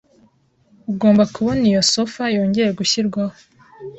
Ugomba 0.91 1.23
kubona 1.35 1.63
iyo 1.71 1.81
sofa 1.93 2.23
yongeye 2.35 2.69
gushyirwaho. 2.79 3.35